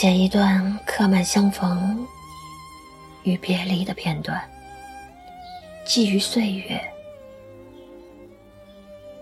[0.00, 2.06] 剪一段刻满相逢
[3.22, 4.42] 与别离的片段，
[5.84, 6.80] 寄于岁月，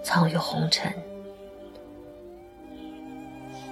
[0.04, 0.94] 藏于红尘，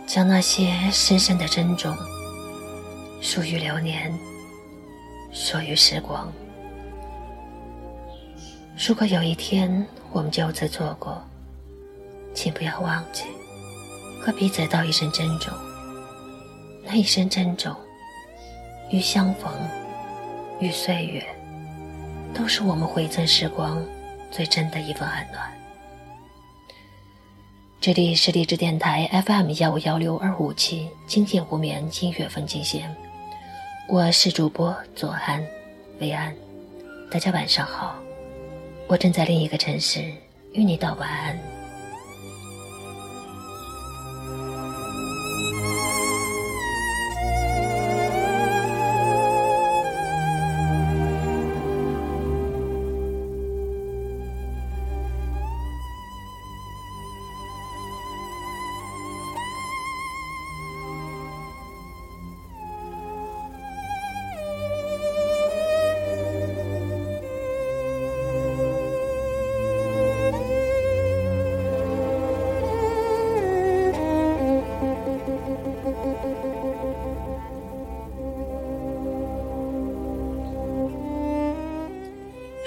[0.04, 1.96] 将那些深深的珍重，
[3.20, 4.12] 属于流年，
[5.30, 6.26] 属于时光。
[8.84, 11.22] 如果有一天我们就此错过，
[12.34, 13.26] 请不要忘记
[14.20, 15.56] 和彼此道一声珍重。
[16.88, 17.74] 那一声珍重，
[18.90, 19.52] 与相逢，
[20.60, 21.26] 与岁月，
[22.32, 23.84] 都是我们回赠时光
[24.30, 25.52] 最真的一份安暖。
[27.80, 32.94] 这里是励志电台 FM 幺五幺六二五七，经典无眠音乐风景线，
[33.88, 35.44] 我是主播左安，
[35.98, 36.32] 薇安，
[37.10, 37.96] 大家晚上好，
[38.86, 40.04] 我正在另一个城市
[40.52, 41.55] 与你道晚安。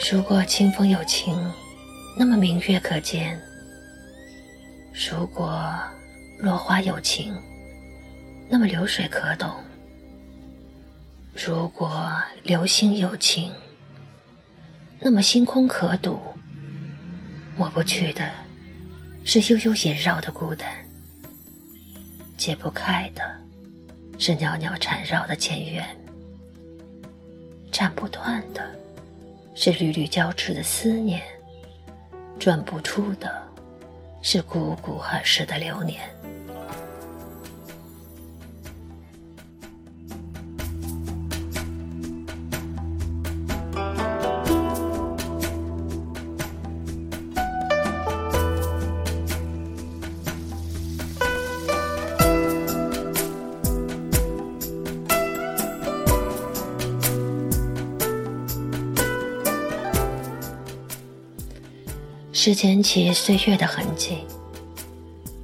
[0.08, 1.36] 如果清风有情，
[2.18, 3.38] 那么明月可见；
[4.94, 5.62] 如果
[6.40, 7.36] 落花有情，
[8.48, 9.50] 那么流水可懂；
[11.36, 12.12] 如果
[12.44, 13.52] 流星有情，
[15.00, 16.20] 那么星空可睹。
[17.58, 18.32] 抹不去的
[19.26, 20.70] 是悠悠萦绕的孤单，
[22.38, 23.22] 解不开的
[24.18, 25.86] 是袅袅缠绕的前缘，
[27.70, 28.80] 斩不断的。
[29.62, 31.22] 是缕缕交织的思念，
[32.40, 33.30] 转不出的，
[34.22, 36.00] 是汩汩而逝的流年。
[62.32, 64.20] 是捡起岁月的痕迹，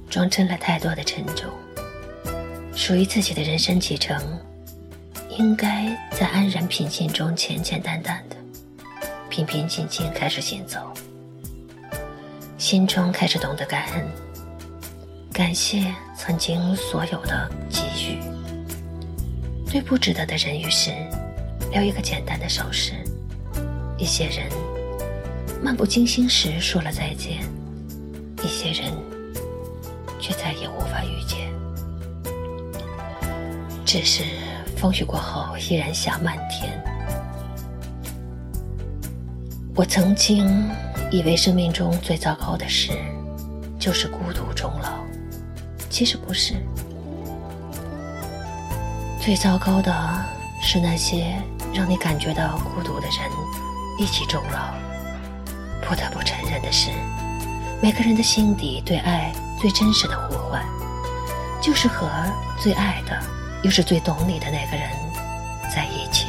[0.08, 1.50] 装帧了太多的沉重。
[2.74, 4.16] 属于自己的人生启程，
[5.30, 8.36] 应该在安然平静中简简单单的、
[9.28, 10.92] 平平静静开始行走。
[12.56, 14.06] 心中开始懂得感恩，
[15.32, 18.18] 感谢曾经所有的给予，
[19.70, 20.92] 对不值得的人与事，
[21.72, 22.92] 留一个简单的手势。
[23.98, 24.75] 一些人。
[25.62, 27.42] 漫不经心时说了再见，
[28.44, 28.92] 一些人
[30.20, 31.50] 却再也无法遇见。
[33.84, 34.22] 只是
[34.76, 36.82] 风雪过后依然下漫天。
[39.74, 40.68] 我曾经
[41.10, 42.92] 以为生命中最糟糕的事
[43.78, 45.04] 就是孤独终老，
[45.90, 46.54] 其实不是。
[49.20, 49.92] 最糟糕的
[50.62, 51.36] 是那些
[51.74, 53.30] 让你感觉到孤独的人
[53.98, 54.85] 一起终老。
[55.88, 56.90] 不得不承认的是，
[57.80, 60.64] 每个人的心底对爱最真实的呼唤，
[61.62, 62.08] 就是和
[62.58, 63.16] 最爱的，
[63.62, 64.90] 又是最懂你的那个人
[65.72, 66.25] 在一起。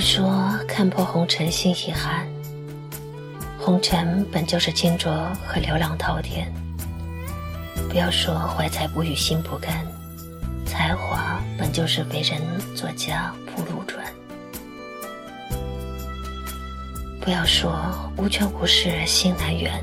[0.00, 2.26] 说看破红尘心遗憾，
[3.58, 5.12] 红尘本就是清浊
[5.46, 6.50] 和流浪滔天。
[7.88, 9.86] 不要说怀才不遇心不甘，
[10.64, 12.40] 才华本就是为人
[12.74, 14.04] 作家铺路转。
[17.20, 19.82] 不要说无权无势心难圆，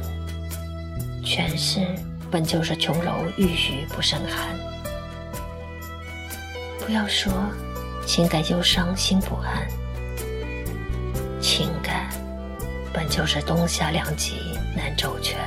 [1.23, 1.85] 权势
[2.31, 4.57] 本就是琼楼玉宇不胜寒。
[6.79, 7.31] 不要说
[8.05, 9.67] 情感忧伤心不安，
[13.09, 14.33] 就是冬夏两极
[14.75, 15.37] 难周全。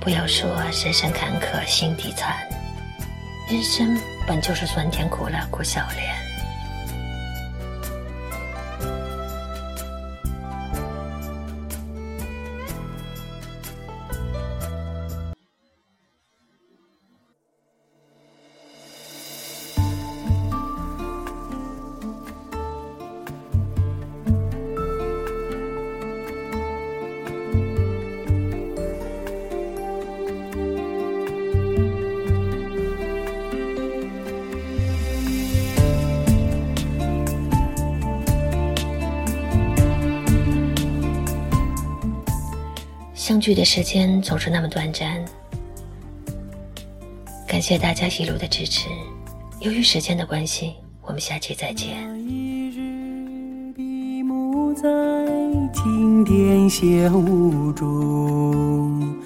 [0.00, 0.48] 不要说
[0.84, 2.36] 人生坎坷心底残，
[3.50, 6.13] 人生本就是酸甜苦辣苦笑脸。
[43.24, 45.24] 相聚的时间总是那么短暂，
[47.48, 48.90] 感谢大家一路的支持。
[49.60, 51.96] 由于时间的关系，我们下期再见。
[52.28, 54.82] 一日闭目在
[55.72, 59.16] 经殿香雾中，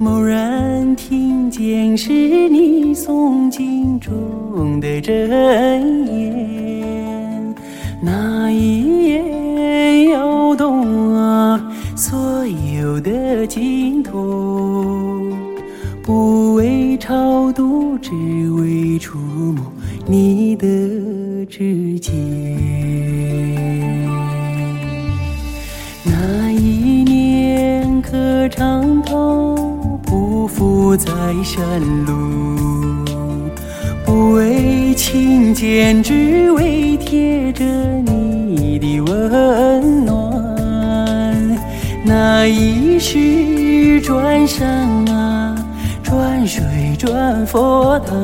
[0.00, 2.10] 蓦然听见是
[2.48, 7.54] 你诵经中的真言，
[8.02, 9.43] 那一夜。
[12.06, 14.12] 所有的尽头，
[16.02, 18.10] 不为超度，只
[18.58, 19.64] 为触摸
[20.06, 20.66] 你的
[21.46, 22.14] 指尖。
[26.04, 29.56] 那一年磕长头，
[30.04, 31.10] 匍匐在
[31.42, 32.12] 山路，
[34.04, 40.33] 不为觐见，只为贴着你的温暖。
[42.06, 44.68] 那一世转山
[45.06, 45.56] 啊，
[46.02, 46.62] 转水
[46.98, 48.14] 转佛塔，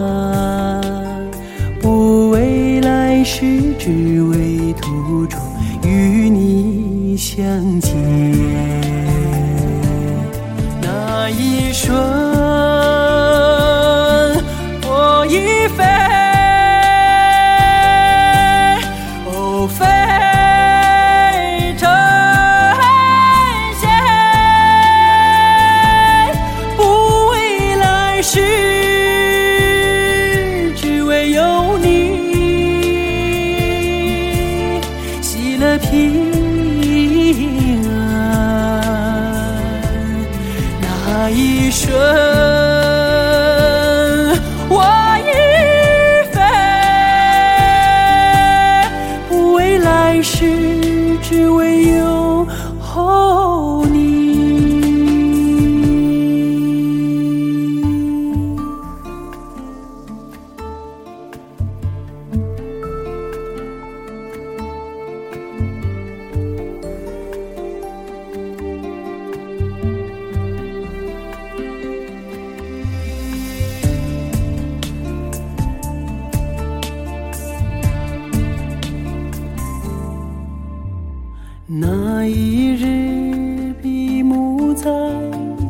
[1.80, 5.40] 不为来世，只为途中
[5.82, 8.49] 与你相见。
[35.90, 38.80] 平安
[40.80, 42.59] 那一瞬
[82.22, 84.90] 那一日闭目在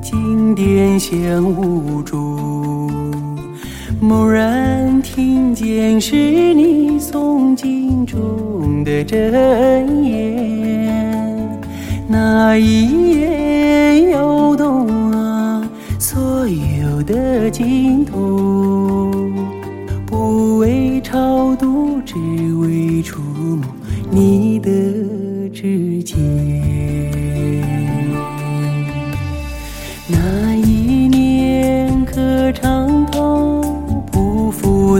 [0.02, 2.90] 经典香雾中，
[4.00, 11.60] 蓦然听见是你诵经中的真言，
[12.08, 19.08] 那一眼摇动啊所有的尽头，
[20.04, 22.16] 不为超度，只
[22.56, 23.68] 为触摸
[24.10, 24.68] 你的。
[25.52, 26.16] 指尖，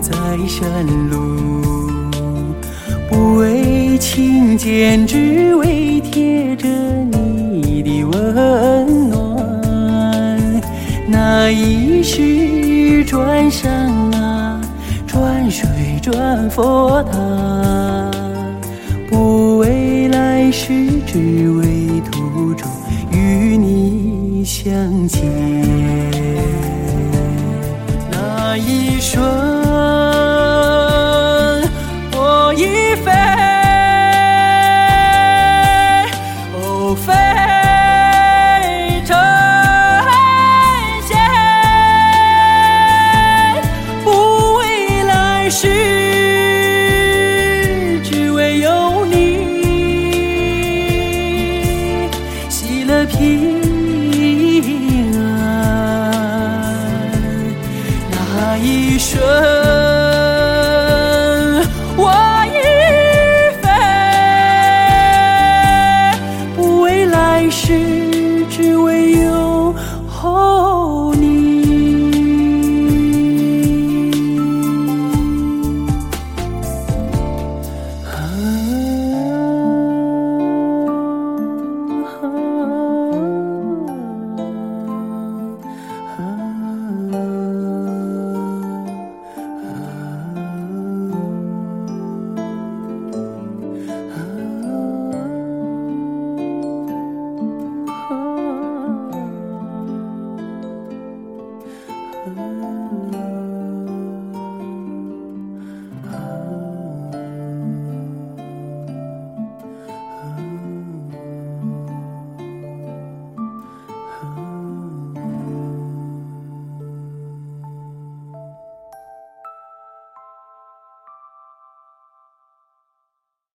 [0.01, 0.13] 在
[0.49, 1.17] 山路，
[3.09, 6.67] 不为亲见，只为贴着
[7.13, 10.63] 你的温暖。
[11.07, 14.61] 那一世转山啊，
[15.07, 15.69] 转水
[16.03, 18.11] 转佛塔。
[19.11, 20.73] 不为来世，
[21.07, 22.67] 只为途中
[23.13, 24.73] 与你相
[25.09, 25.21] 见。
[28.11, 29.21] 那一瞬，